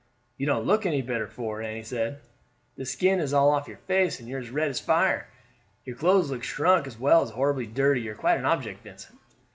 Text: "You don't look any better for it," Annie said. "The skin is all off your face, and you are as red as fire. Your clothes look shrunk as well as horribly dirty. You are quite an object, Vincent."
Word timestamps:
"You 0.35 0.47
don't 0.47 0.65
look 0.65 0.87
any 0.87 1.03
better 1.03 1.27
for 1.27 1.61
it," 1.61 1.67
Annie 1.67 1.83
said. 1.83 2.21
"The 2.75 2.87
skin 2.87 3.19
is 3.19 3.33
all 3.35 3.51
off 3.51 3.67
your 3.67 3.77
face, 3.77 4.19
and 4.19 4.27
you 4.27 4.35
are 4.37 4.39
as 4.39 4.49
red 4.49 4.69
as 4.69 4.79
fire. 4.79 5.27
Your 5.85 5.95
clothes 5.95 6.31
look 6.31 6.41
shrunk 6.43 6.87
as 6.87 6.97
well 6.97 7.21
as 7.21 7.29
horribly 7.29 7.67
dirty. 7.67 8.01
You 8.01 8.13
are 8.13 8.15
quite 8.15 8.39
an 8.39 8.45
object, 8.45 8.81
Vincent." 8.81 9.15